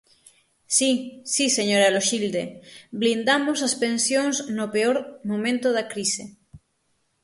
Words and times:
Si, 0.75 0.89
si 1.33 1.45
señora 1.57 1.93
Loxilde, 1.95 2.43
blindamos 3.01 3.59
as 3.67 3.73
pensións 3.83 4.35
no 4.57 4.65
peor 4.75 4.97
momento 5.31 5.67
da 5.75 5.83
crise. 5.93 6.23